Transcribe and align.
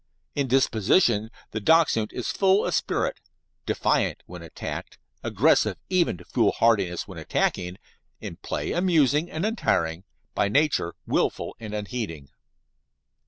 In 0.33 0.47
disposition 0.47 1.29
the 1.51 1.59
Dachshund 1.59 2.11
is 2.11 2.31
full 2.31 2.65
of 2.65 2.73
spirit, 2.73 3.19
defiant 3.67 4.23
when 4.25 4.41
attacked, 4.41 4.97
aggressive 5.21 5.77
even 5.91 6.17
to 6.17 6.25
foolhardiness 6.25 7.07
when 7.07 7.19
attacking; 7.19 7.77
in 8.19 8.37
play 8.37 8.71
amusing 8.71 9.29
and 9.29 9.45
untiring; 9.45 10.03
by 10.33 10.47
nature 10.49 10.95
wilful 11.05 11.55
and 11.59 11.75
unheeding. 11.75 12.29